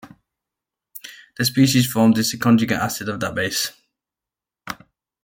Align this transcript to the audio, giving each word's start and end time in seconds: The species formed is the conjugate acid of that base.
The 1.37 1.45
species 1.45 1.85
formed 1.85 2.17
is 2.17 2.31
the 2.31 2.39
conjugate 2.39 2.79
acid 2.79 3.07
of 3.07 3.19
that 3.19 3.35
base. 3.35 3.71